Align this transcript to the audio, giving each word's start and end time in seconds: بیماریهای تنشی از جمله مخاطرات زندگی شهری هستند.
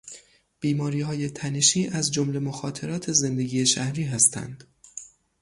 بیماریهای 0.59 1.29
تنشی 1.29 1.87
از 1.87 2.11
جمله 2.13 2.39
مخاطرات 2.39 3.11
زندگی 3.11 3.65
شهری 3.65 4.03
هستند. 4.03 4.63